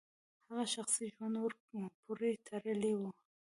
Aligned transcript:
هغه 0.49 0.65
شخصي 0.73 1.05
ژوند 1.13 1.35
ورپورې 1.39 2.31
تړلی 2.47 2.93
و. 2.97 3.01